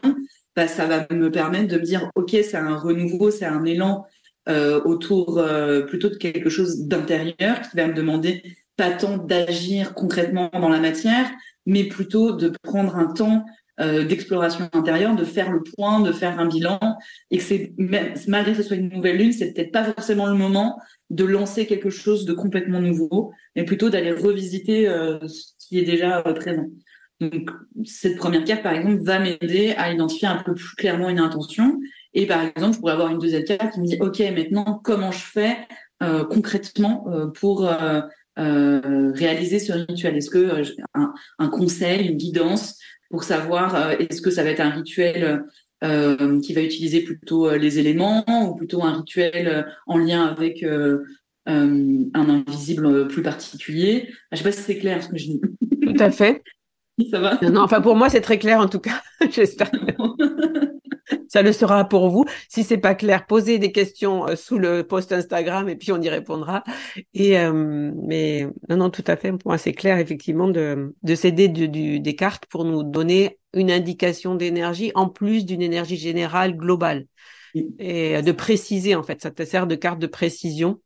[0.56, 4.04] bah, ça va me permettre de me dire, OK, c'est un renouveau, c'est un élan
[4.48, 8.42] euh, autour euh, plutôt de quelque chose d'intérieur qui va me demander
[8.76, 11.30] pas tant d'agir concrètement dans la matière,
[11.64, 13.44] mais plutôt de prendre un temps
[13.80, 16.78] euh, d'exploration intérieure, de faire le point, de faire un bilan,
[17.30, 17.72] et que c'est
[18.28, 21.64] malgré que ce soit une nouvelle lune, c'est peut-être pas forcément le moment de lancer
[21.64, 26.34] quelque chose de complètement nouveau, mais plutôt d'aller revisiter euh, ce qui est déjà euh,
[26.34, 26.66] présent.
[27.20, 27.50] Donc
[27.86, 31.80] cette première carte, par exemple, va m'aider à identifier un peu plus clairement une intention.
[32.12, 35.12] Et par exemple, je pourrais avoir une deuxième carte qui me dit, OK, maintenant, comment
[35.12, 35.56] je fais
[36.28, 37.06] concrètement
[37.36, 37.70] pour
[38.36, 40.16] réaliser ce rituel?
[40.16, 40.62] Est-ce que
[40.94, 42.76] un, un, conseil, une guidance
[43.12, 45.44] pour savoir euh, est-ce que ça va être un rituel
[45.84, 50.64] euh, qui va utiliser plutôt euh, les éléments ou plutôt un rituel en lien avec
[51.44, 54.08] un invisible plus particulier?
[54.08, 55.40] Je ne sais pas si c'est clair ce que je dis.
[55.82, 56.42] Tout à fait.
[57.10, 57.38] Ça va?
[57.42, 59.02] Non, enfin pour moi c'est très clair en tout cas.
[59.30, 59.70] J'espère
[61.32, 62.26] ça le sera pour vous.
[62.50, 66.00] Si c'est pas clair, posez des questions euh, sous le post Instagram et puis on
[66.02, 66.62] y répondra.
[67.14, 69.30] Et euh, mais non, non, tout à fait.
[69.32, 73.70] Pour moi, c'est clair effectivement de, de s'aider du, des cartes pour nous donner une
[73.70, 77.06] indication d'énergie en plus d'une énergie générale globale
[77.78, 79.22] et de préciser en fait.
[79.22, 80.82] Ça te sert de carte de précision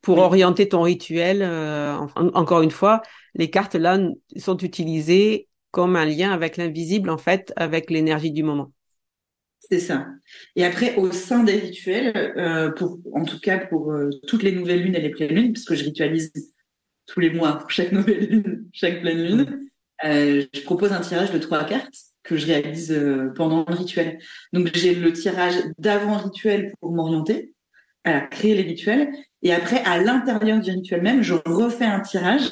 [0.00, 1.42] pour orienter ton rituel.
[1.42, 3.02] Euh, encore une fois,
[3.34, 3.98] les cartes là
[4.38, 8.72] sont utilisées comme un lien avec l'invisible en fait, avec l'énergie du moment.
[9.70, 10.08] C'est ça.
[10.56, 14.52] Et après, au sein des rituels, euh, pour, en tout cas pour euh, toutes les
[14.52, 16.32] nouvelles lunes et les pleines lunes, puisque je ritualise
[17.06, 19.60] tous les mois pour chaque nouvelle lune, chaque pleine lune,
[20.04, 21.94] euh, je propose un tirage de trois cartes
[22.24, 22.96] que je réalise
[23.34, 24.18] pendant le rituel.
[24.52, 27.52] Donc j'ai le tirage d'avant rituel pour m'orienter,
[28.04, 29.10] à créer les rituels,
[29.42, 32.50] et après à l'intérieur du rituel même, je refais un tirage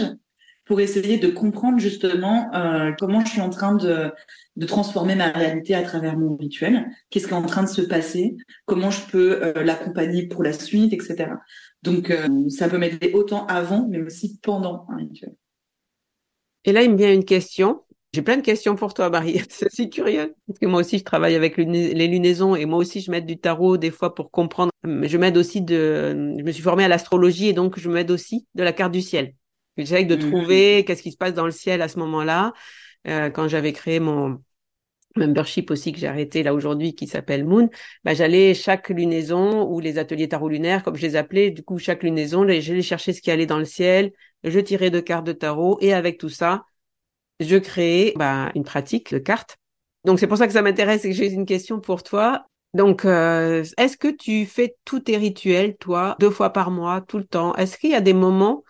[0.64, 2.51] pour essayer de comprendre justement
[2.99, 4.11] comment je suis en train de,
[4.57, 7.83] de, transformer ma réalité à travers mon rituel, qu'est-ce qui est en train de se
[7.83, 8.37] passer,
[8.67, 11.31] comment je peux euh, l'accompagner pour la suite, etc.
[11.83, 15.35] Donc euh, ça peut m'aider autant avant, mais aussi pendant un rituel.
[16.65, 17.83] Et là, il me vient une question.
[18.13, 19.41] J'ai plein de questions pour toi, Marie.
[19.49, 20.35] C'est si curieux.
[20.47, 23.39] Parce que moi aussi, je travaille avec les lunaisons et moi aussi, je m'aide du
[23.39, 24.73] tarot des fois pour comprendre.
[24.85, 28.47] Je m'aide aussi de, je me suis formée à l'astrologie et donc je m'aide aussi
[28.55, 29.35] de la carte du ciel.
[29.77, 30.31] J'essaie de mmh.
[30.31, 32.53] trouver qu'est-ce qui se passe dans le ciel à ce moment-là.
[33.07, 34.43] Euh, quand j'avais créé mon
[35.17, 37.69] membership aussi que j'ai arrêté là aujourd'hui qui s'appelle Moon,
[38.05, 41.79] bah, j'allais chaque lunaison ou les ateliers tarot lunaires comme je les appelais, du coup
[41.79, 44.13] chaque lunaison, j'allais chercher ce qui allait dans le ciel,
[44.45, 46.65] je tirais deux cartes de tarot et avec tout ça,
[47.41, 49.57] je créais bah, une pratique de cartes.
[50.05, 52.47] Donc c'est pour ça que ça m'intéresse et que j'ai une question pour toi.
[52.73, 57.19] Donc, euh, est-ce que tu fais tous tes rituels, toi, deux fois par mois, tout
[57.19, 57.55] le temps?
[57.57, 58.63] Est-ce qu'il y a des moments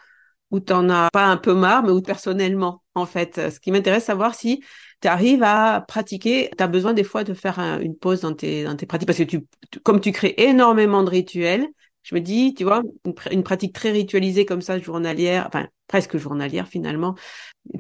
[0.51, 3.51] où tu en as pas un peu marre, mais où personnellement, en fait.
[3.51, 4.63] Ce qui m'intéresse, savoir si
[5.01, 8.65] tu arrives à pratiquer, tu as besoin des fois de faire une pause dans tes,
[8.65, 9.47] dans tes pratiques, parce que tu,
[9.83, 11.69] comme tu crées énormément de rituels,
[12.03, 12.83] je me dis, tu vois,
[13.31, 17.15] une, pratique très ritualisée comme ça, journalière, enfin presque journalière finalement.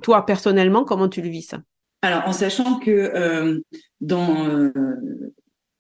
[0.03, 1.59] Toi, personnellement, comment tu le vis ça?
[2.03, 3.61] Alors, en sachant que euh,
[4.01, 4.73] dans euh,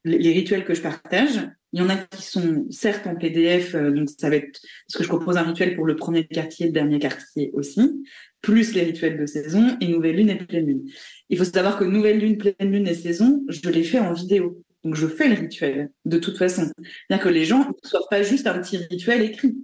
[0.04, 1.40] les rituels que je partage,
[1.72, 4.96] il y en a qui sont certes en PDF, euh, donc ça va être parce
[4.96, 8.02] que je propose un rituel pour le premier quartier, le dernier quartier aussi.
[8.40, 10.90] plus les rituels de saison et nouvelle lune et pleine lune.
[11.28, 14.64] Il faut savoir que nouvelle lune, pleine lune et saison, je les fais en vidéo.
[14.82, 16.62] Donc je fais le rituel de toute façon.
[16.78, 19.56] C'est-à-dire que les gens ne reçoivent pas juste un petit rituel écrit.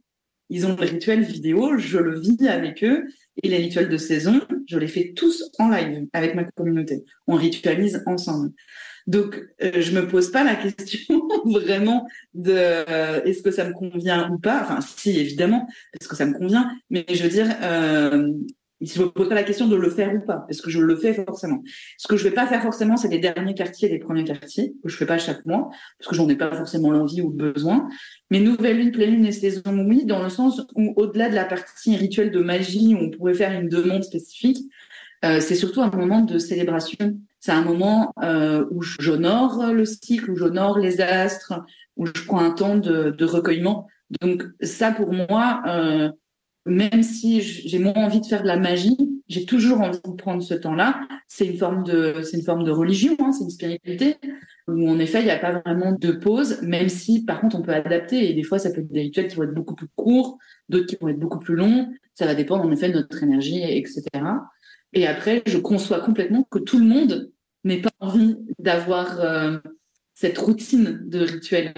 [0.49, 3.07] Ils ont le rituel vidéo, je le vis avec eux.
[3.43, 7.05] Et les rituels de saison, je les fais tous en live avec ma communauté.
[7.27, 8.53] On ritualise ensemble.
[9.07, 13.73] Donc, euh, je me pose pas la question vraiment de euh, est-ce que ça me
[13.73, 14.63] convient ou pas?
[14.63, 16.71] Enfin, si évidemment, parce que ça me convient.
[16.91, 18.33] Mais je veux dire, euh,
[18.81, 21.15] je me pose la question de le faire ou pas, parce que je le fais
[21.15, 21.63] forcément?
[21.97, 24.89] Ce que je vais pas faire forcément, c'est les derniers quartiers, les premiers quartiers que
[24.89, 27.89] je fais pas chaque mois, parce que j'en ai pas forcément l'envie ou le besoin.
[28.31, 31.45] Mais nouvelle lune, pleine lune et saison, oui, dans le sens où au-delà de la
[31.45, 34.59] partie rituelle de magie, où on pourrait faire une demande spécifique,
[35.25, 40.33] euh, c'est surtout un moment de célébration c'est un moment euh, où j'honore le cycle,
[40.33, 41.63] où j'honore les astres,
[41.97, 43.87] où je prends un temps de, de recueillement.
[44.21, 46.11] Donc ça, pour moi, euh,
[46.67, 48.97] même si j'ai moins envie de faire de la magie,
[49.29, 51.01] j'ai toujours envie de prendre ce temps-là.
[51.29, 54.17] C'est une forme de, c'est une forme de religion, hein, c'est une spiritualité
[54.69, 57.63] où en effet il n'y a pas vraiment de pause, même si par contre on
[57.63, 59.89] peut adapter et des fois ça peut être des rituels qui vont être beaucoup plus
[59.95, 61.89] courts, d'autres qui vont être beaucoup plus longs.
[62.15, 64.05] Ça va dépendre en effet de notre énergie, etc.
[64.93, 67.31] Et après, je conçois complètement que tout le monde
[67.65, 69.59] n'ai pas envie d'avoir euh,
[70.15, 71.73] cette routine de rituel.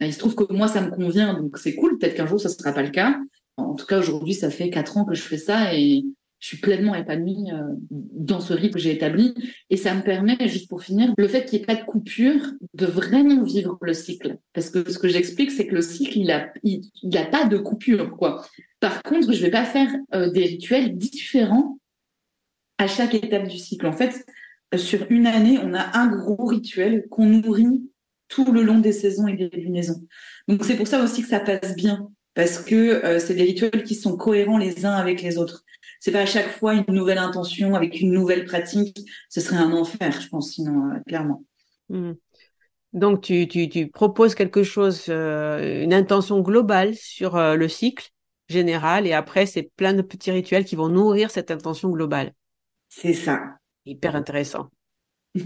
[0.00, 1.98] Il se trouve que moi, ça me convient, donc c'est cool.
[1.98, 3.18] Peut-être qu'un jour, ça ne sera pas le cas.
[3.56, 6.04] En tout cas, aujourd'hui, ça fait quatre ans que je fais ça et
[6.38, 9.34] je suis pleinement épanouie euh, dans ce rythme que j'ai établi.
[9.70, 12.52] Et ça me permet, juste pour finir, le fait qu'il n'y ait pas de coupure,
[12.74, 14.38] de vraiment vivre le cycle.
[14.52, 17.46] Parce que ce que j'explique, c'est que le cycle, il n'a il, il a pas
[17.46, 18.16] de coupure.
[18.16, 18.44] quoi.
[18.80, 21.78] Par contre, je ne vais pas faire euh, des rituels différents
[22.78, 23.86] à chaque étape du cycle.
[23.86, 24.26] En fait,
[24.76, 27.82] sur une année, on a un gros rituel qu'on nourrit
[28.28, 30.02] tout le long des saisons et des lunaisons.
[30.48, 33.82] Donc c'est pour ça aussi que ça passe bien, parce que euh, c'est des rituels
[33.82, 35.64] qui sont cohérents les uns avec les autres.
[35.98, 39.00] C'est pas à chaque fois une nouvelle intention avec une nouvelle pratique.
[39.30, 41.42] Ce serait un enfer, je pense, sinon euh, clairement.
[41.88, 42.12] Hmm.
[42.92, 48.10] Donc tu, tu, proposes quelque chose, euh, une intention globale sur le cycle
[48.48, 52.32] général, et après c'est plein de petits rituels qui vont nourrir cette intention globale.
[52.88, 53.40] C'est ça
[53.86, 54.70] hyper intéressant.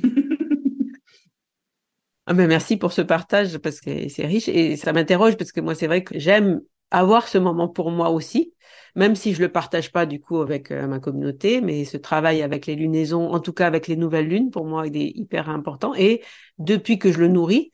[2.27, 5.61] ah ben merci pour ce partage parce que c'est riche et ça m'interroge parce que
[5.61, 8.55] moi c'est vrai que j'aime avoir ce moment pour moi aussi,
[8.97, 12.43] même si je le partage pas du coup avec euh, ma communauté, mais ce travail
[12.43, 15.49] avec les lunaisons, en tout cas avec les nouvelles lunes, pour moi il est hyper
[15.49, 15.95] important.
[15.95, 16.23] Et
[16.59, 17.71] depuis que je le nourris,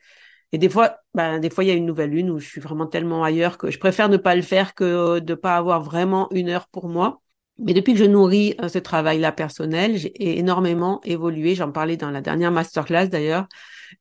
[0.53, 2.61] et des fois, ben, des fois il y a une nouvelle lune où je suis
[2.61, 6.29] vraiment tellement ailleurs que je préfère ne pas le faire que de pas avoir vraiment
[6.33, 7.21] une heure pour moi.
[7.59, 11.55] Mais depuis que je nourris euh, ce travail-là personnel, j'ai énormément évolué.
[11.55, 13.47] J'en parlais dans la dernière masterclass d'ailleurs.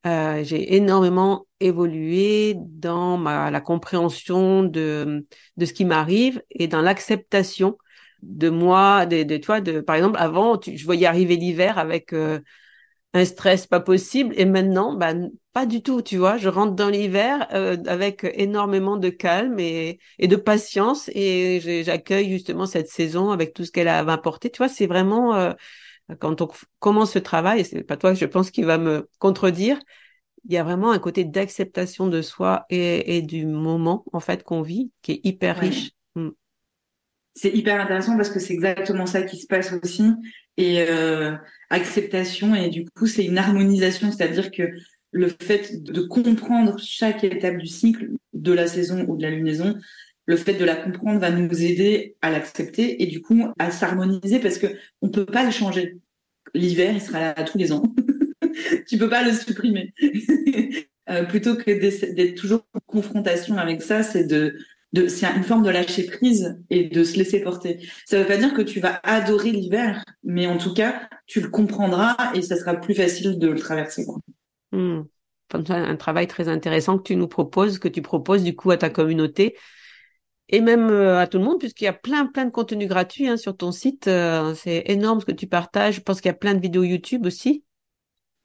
[0.06, 5.26] Euh, j'ai énormément évolué dans la compréhension de,
[5.58, 7.78] ce qui m'arrive et dans l'acceptation
[8.22, 9.60] de moi, de, toi.
[9.86, 12.40] Par exemple, avant, je voyais arriver l'hiver avec euh,
[13.14, 14.34] un stress pas possible.
[14.36, 15.14] Et maintenant, bah,
[15.52, 16.36] pas du tout, tu vois.
[16.36, 22.66] Je rentre dans l'hiver euh, avec énormément de calme et, de patience et j'accueille justement
[22.66, 24.50] cette saison avec tout ce qu'elle a apporté.
[24.50, 25.54] Tu vois, c'est vraiment
[26.18, 29.78] quand on commence ce travail, et c'est pas toi, je pense, qui va me contredire.
[30.48, 34.44] Il y a vraiment un côté d'acceptation de soi et, et, du moment en fait
[34.44, 35.90] qu'on vit qui est hyper riche.
[36.14, 36.28] Mm.
[37.34, 40.12] C'est hyper intéressant parce que c'est exactement ça qui se passe aussi
[40.56, 41.34] et euh,
[41.68, 44.70] acceptation et du coup c'est une harmonisation, c'est-à-dire que
[45.10, 49.74] le fait de comprendre chaque étape du cycle de la saison ou de la lunaison,
[50.26, 54.40] le fait de la comprendre va nous aider à l'accepter et du coup à s'harmoniser
[54.40, 54.66] parce que
[55.00, 55.98] on peut pas le changer.
[56.54, 57.82] L'hiver, il sera là tous les ans.
[58.88, 59.94] tu peux pas le supprimer.
[61.10, 61.70] euh, plutôt que
[62.14, 64.56] d'être toujours en confrontation avec ça, c'est de
[65.08, 67.86] c'est une forme de lâcher prise et de se laisser porter.
[68.06, 71.40] Ça ne veut pas dire que tu vas adorer l'hiver, mais en tout cas, tu
[71.40, 74.06] le comprendras et ça sera plus facile de le traverser.
[74.72, 75.02] Hmm.
[75.52, 78.90] Un travail très intéressant que tu nous proposes, que tu proposes du coup à ta
[78.90, 79.56] communauté
[80.48, 83.28] et même euh, à tout le monde, puisqu'il y a plein, plein de contenus gratuits
[83.28, 84.06] hein, sur ton site.
[84.06, 85.96] Euh, c'est énorme ce que tu partages.
[85.96, 87.64] Je pense qu'il y a plein de vidéos YouTube aussi.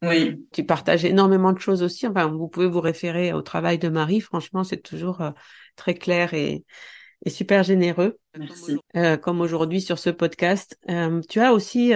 [0.03, 0.43] Oui.
[0.51, 2.07] Tu partages énormément de choses aussi.
[2.07, 4.19] Enfin, vous pouvez vous référer au travail de Marie.
[4.19, 5.29] Franchement, c'est toujours euh,
[5.75, 6.65] très clair et,
[7.23, 8.17] et, super généreux.
[8.35, 8.79] Merci.
[8.95, 10.79] Euh, comme aujourd'hui sur ce podcast.
[11.29, 11.93] Tu as aussi,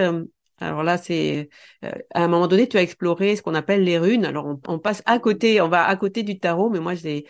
[0.58, 1.50] alors là, c'est
[1.84, 4.24] euh, à un moment donné, tu as exploré ce qu'on appelle les runes.
[4.24, 7.26] Alors, on, on, passe à côté, on va à côté du tarot, mais moi, j'ai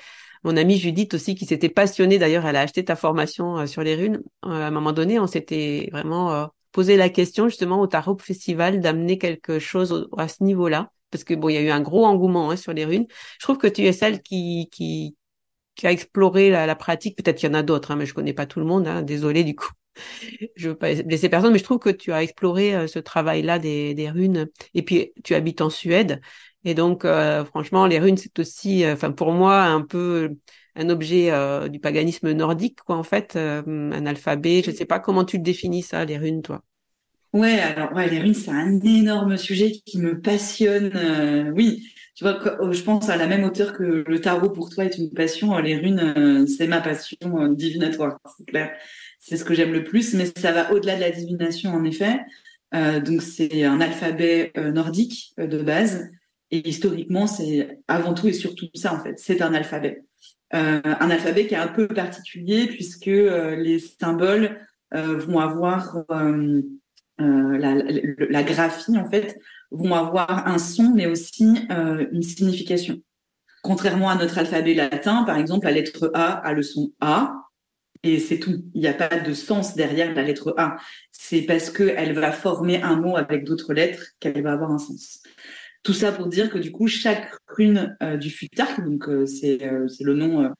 [0.47, 2.19] mon amie Judith aussi qui s'était passionnée.
[2.19, 4.23] D'ailleurs, elle a acheté ta formation sur les runes.
[4.43, 9.19] à un moment donné, on s'était vraiment poser la question justement au Tarot Festival d'amener
[9.19, 12.51] quelque chose à ce niveau-là parce que bon, il y a eu un gros engouement
[12.51, 13.07] hein, sur les runes.
[13.39, 15.17] Je trouve que tu es celle qui qui,
[15.75, 17.17] qui a exploré la, pratique.
[17.17, 18.87] Peut-être qu'il y en a d'autres, hein, mais je connais pas tout le monde.
[18.87, 19.71] Hein, désolé du coup.
[20.57, 23.59] je veux pas blesser personne, mais je trouve que tu as exploré euh, ce travail-là
[23.59, 24.49] des, des, runes.
[24.75, 26.21] Et puis, tu habites en Suède.
[26.67, 30.37] Et donc, euh, franchement, les runes, c'est aussi, euh, enfin, pour moi, un peu
[30.75, 31.31] un objet
[31.71, 34.61] du paganisme nordique, quoi, en fait, un alphabet.
[34.63, 36.63] Je ne sais pas comment tu le définis, ça, les runes, toi.
[37.33, 40.93] Ouais, alors, ouais, les runes, c'est un énorme sujet qui me passionne.
[41.57, 42.39] oui, tu vois,
[42.71, 45.79] je pense à la même hauteur que le tarot pour toi est une passion, les
[45.79, 48.71] runes, c'est ma passion divinatoire, c'est clair
[49.29, 52.21] c'est ce que j'aime le plus, mais ça va au-delà de la divination en effet.
[52.75, 56.11] Euh, donc c'est un alphabet euh, nordique euh, de base,
[56.51, 60.05] et historiquement c'est avant tout et surtout ça en fait, c'est un alphabet.
[60.53, 64.61] un alphabet qui est un peu particulier puisque les symboles
[64.93, 66.05] vont avoir
[67.19, 67.75] la,
[68.31, 69.39] la, graphie en fait
[69.71, 73.01] vont avoir un son mais aussi une signification.
[73.67, 77.47] Contrairement à notre alphabet latin, par exemple, la lettre A a le son A,
[78.05, 78.63] et c'est tout.
[78.75, 80.77] Il n'y a pas de sens derrière la lettre A.
[81.11, 85.23] C'est parce qu'elle va former un mot avec d'autres lettres qu'elle va avoir un sens.
[85.87, 89.87] Tout ça pour dire que du coup, chaque rune euh, du futark, donc euh, euh,
[89.87, 90.51] c'est le nom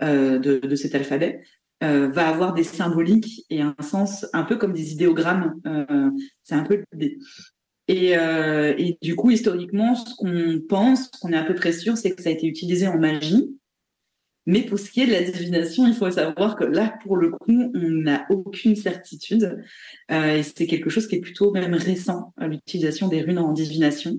[0.00, 1.40] de, de, cet alphabet,
[1.80, 5.54] va avoir des symboliques et un sens un peu comme des idéogrammes.
[6.42, 7.18] c'est un peu l'idée.
[7.86, 11.96] Et, et, du coup, historiquement, ce qu'on pense, ce qu'on est à peu près sûr,
[11.96, 13.56] c'est que ça a été utilisé en magie
[14.44, 17.30] mais pour ce qui est de la divination, il faut savoir que là, pour le
[17.30, 19.62] coup, on n'a aucune certitude.
[20.10, 24.18] Et c'est quelque chose qui est plutôt même récent, l'utilisation des runes en divination.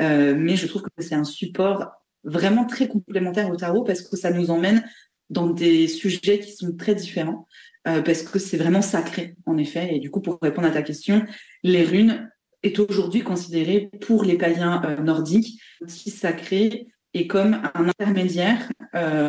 [0.00, 1.90] Euh, mais je trouve que c'est un support
[2.24, 4.84] vraiment très complémentaire au tarot parce que ça nous emmène
[5.28, 7.46] dans des sujets qui sont très différents.
[7.88, 9.94] Euh, parce que c'est vraiment sacré, en effet.
[9.94, 11.24] Et du coup, pour répondre à ta question,
[11.62, 12.30] les runes
[12.62, 18.70] est aujourd'hui considéré pour les païens euh, nordiques outil sacré et comme un intermédiaire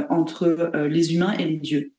[0.09, 1.93] entre les humains et les dieux.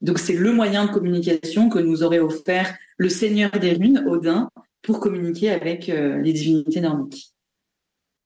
[0.00, 4.50] Donc c'est le moyen de communication que nous aurait offert le Seigneur des runes, Odin,
[4.82, 7.33] pour communiquer avec les divinités nordiques.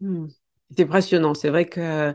[0.01, 0.27] Hmm.
[0.71, 1.35] C'est impressionnant.
[1.35, 2.15] C'est vrai que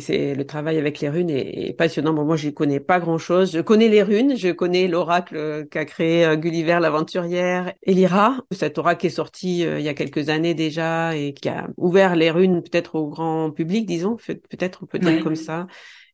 [0.00, 2.12] c'est le travail avec les runes est, passionnant.
[2.12, 3.52] Bon, moi, je connais pas grand-chose.
[3.52, 8.36] Je connais les runes, je connais l'oracle qu'a créé euh, Gulliver l'aventurière et Lyra.
[8.52, 12.16] Cet oracle est sorti euh, il y a quelques années déjà et qui a ouvert
[12.16, 15.66] les runes peut-être au grand public, disons, peut-être on peut dire comme ça.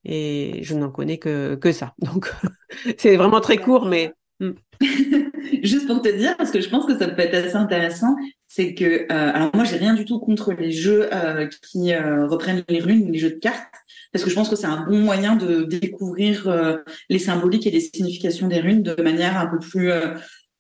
[0.04, 1.94] Et je n'en connais que que ça.
[1.98, 2.32] Donc
[2.98, 4.12] c'est vraiment très court, mais.
[5.62, 8.16] Juste pour te dire, parce que je pense que ça peut être assez intéressant,
[8.48, 12.26] c'est que, euh, alors moi, j'ai rien du tout contre les jeux euh, qui euh,
[12.26, 13.72] reprennent les runes, les jeux de cartes,
[14.12, 17.80] parce que je pense que c'est un bon moyen de découvrir les symboliques et les
[17.80, 19.90] significations des runes de manière un peu plus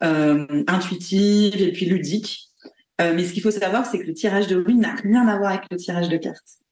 [0.00, 2.50] intuitive et puis ludique.
[2.98, 5.52] mais ce qu'il faut savoir, c'est que le tirage de runes n'a rien à voir
[5.52, 6.63] avec le tirage de cartes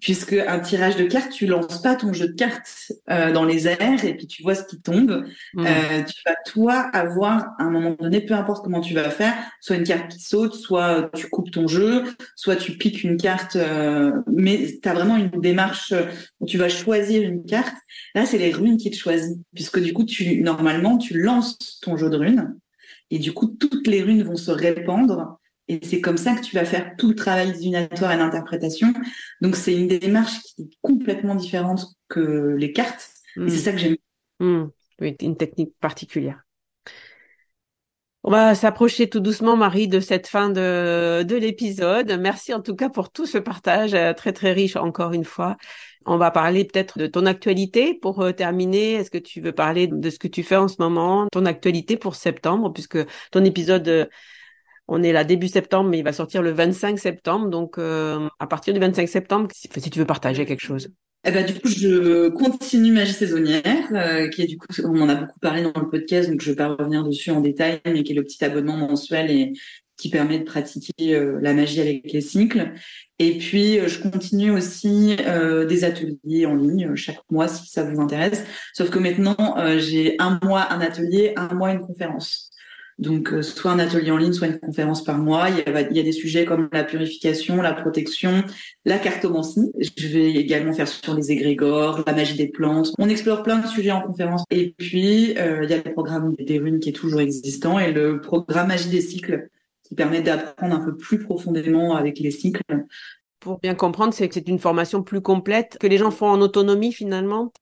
[0.00, 3.66] puisque un tirage de cartes, tu lances pas ton jeu de cartes euh, dans les
[3.66, 5.24] airs et puis tu vois ce qui tombe.
[5.54, 5.66] Mmh.
[5.66, 9.34] Euh, tu vas toi avoir à un moment donné, peu importe comment tu vas faire,
[9.60, 12.04] soit une carte qui saute, soit tu coupes ton jeu,
[12.36, 15.92] soit tu piques une carte, euh, mais tu as vraiment une démarche
[16.40, 17.76] où tu vas choisir une carte.
[18.14, 21.96] Là, c'est les runes qui te choisissent, puisque du coup, tu normalement tu lances ton
[21.96, 22.54] jeu de runes
[23.10, 25.37] et du coup toutes les runes vont se répandre
[25.68, 28.92] et c'est comme ça que tu vas faire tout le travail divinatoire et d'interprétation.
[29.42, 33.10] Donc, c'est une démarche qui est complètement différente que les cartes.
[33.36, 33.58] Et c'est hmm.
[33.58, 33.96] ça que j'aime.
[34.40, 34.66] Hmm.
[35.00, 36.42] Oui, une technique particulière.
[38.24, 42.18] On va s'approcher tout doucement, Marie, de cette fin de, de l'épisode.
[42.20, 45.56] Merci en tout cas pour tout ce partage euh, très très riche encore une fois.
[46.04, 48.94] On va parler peut-être de ton actualité pour euh, terminer.
[48.94, 51.96] Est-ce que tu veux parler de ce que tu fais en ce moment, ton actualité
[51.96, 52.98] pour septembre, puisque
[53.30, 54.08] ton épisode
[54.88, 57.48] on est là début septembre, mais il va sortir le 25 septembre.
[57.48, 60.88] Donc, euh, à partir du 25 septembre, si, tu veux partager quelque chose.
[61.24, 65.08] Eh ben, du coup, je continue Magie saisonnière, euh, qui est du coup, on en
[65.08, 68.02] a beaucoup parlé dans le podcast, donc je vais pas revenir dessus en détail, mais
[68.02, 69.52] qui est le petit abonnement mensuel et
[69.98, 72.72] qui permet de pratiquer euh, la magie avec les cycles.
[73.18, 78.44] Et puis, je continue aussi des ateliers en ligne chaque mois si ça vous intéresse.
[78.72, 82.52] Sauf que maintenant, j'ai un mois un atelier, un mois une conférence.
[82.98, 85.48] Donc, euh, soit un atelier en ligne, soit une conférence par mois.
[85.50, 88.42] Il y, a, des sujets comme la purification, la protection,
[88.84, 89.70] la cartomancie.
[89.78, 92.92] Je vais également faire sur les égrégores, la magie des plantes.
[92.98, 94.42] On explore plein de sujets en conférence.
[94.50, 97.92] Et puis, euh, il y a le programme des runes qui est toujours existant et
[97.92, 99.48] le programme magie des cycles
[99.84, 102.62] qui permet d'apprendre un peu plus profondément avec les cycles.
[103.38, 106.40] Pour bien comprendre, c'est que c'est une formation plus complète que les gens font en
[106.40, 107.52] autonomie finalement?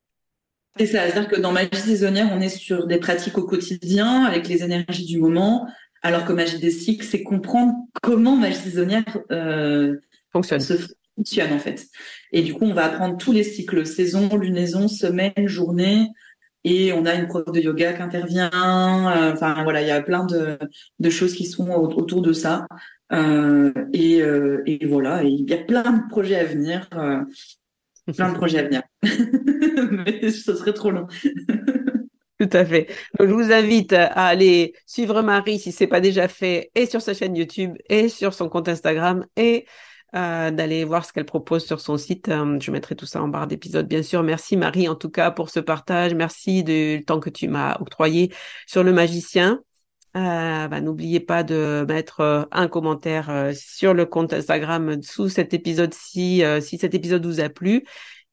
[0.79, 4.47] C'est ça, c'est-à-dire que dans magie saisonnière, on est sur des pratiques au quotidien avec
[4.47, 5.67] les énergies du moment,
[6.03, 9.97] alors que magie des cycles, c'est comprendre comment magie saisonnière euh,
[10.33, 10.61] fonctionne.
[10.61, 10.75] Se
[11.17, 11.87] fonctionne en fait.
[12.33, 16.09] Et du coup, on va apprendre tous les cycles, saison, lunaison, semaine, journée,
[16.65, 18.51] et on a une prof de yoga qui intervient.
[18.53, 20.59] Enfin voilà, il y a plein de,
[20.99, 22.67] de choses qui sont autour de ça.
[23.13, 24.19] et,
[24.67, 26.89] et voilà, il y a plein de projets à venir.
[28.13, 28.83] Plein de projets à venir.
[29.03, 31.07] Mais ce serait trop long.
[32.39, 32.89] Tout à fait.
[33.19, 36.87] Donc, je vous invite à aller suivre Marie si ce n'est pas déjà fait, et
[36.87, 39.67] sur sa chaîne YouTube, et sur son compte Instagram, et
[40.15, 42.29] euh, d'aller voir ce qu'elle propose sur son site.
[42.29, 44.23] Euh, je mettrai tout ça en barre d'épisode, bien sûr.
[44.23, 46.15] Merci Marie, en tout cas, pour ce partage.
[46.15, 48.33] Merci du temps que tu m'as octroyé
[48.67, 49.61] sur le magicien.
[50.17, 56.43] Euh, bah, N'oubliez pas de mettre un commentaire sur le compte Instagram sous cet épisode-ci,
[56.61, 57.85] si cet épisode vous a plu.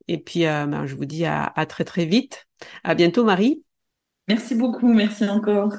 [0.07, 2.45] Et puis, bah, je vous dis à, à très très vite.
[2.83, 3.63] À bientôt, Marie.
[4.29, 5.73] Merci beaucoup, merci encore.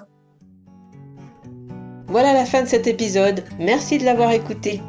[2.06, 4.80] Voilà la fin de cet épisode, merci de l'avoir écouté.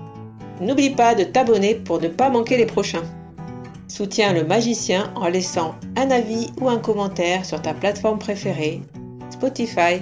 [0.61, 3.03] N'oublie pas de t'abonner pour ne pas manquer les prochains.
[3.87, 8.81] Soutiens le magicien en laissant un avis ou un commentaire sur ta plateforme préférée,
[9.29, 10.01] Spotify